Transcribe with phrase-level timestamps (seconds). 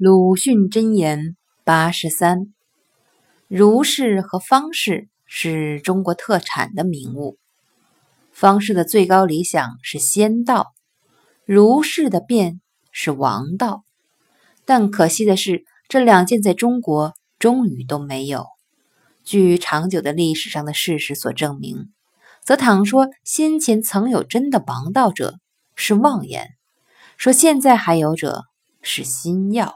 [0.00, 2.54] 鲁迅箴言八十三：
[3.48, 7.36] 儒士和方士是中国特产的名物。
[8.30, 10.68] 方士的最高理想是仙道，
[11.44, 12.60] 儒士的变
[12.92, 13.82] 是王道。
[14.64, 18.46] 但可惜的是，这两件在中国终于都没有。
[19.24, 21.92] 据长久的历史上的事实所证明，
[22.44, 25.40] 则倘说先前曾有真的王道者，
[25.74, 26.44] 是妄言；
[27.16, 28.44] 说现在还有者，
[28.80, 29.74] 是新药。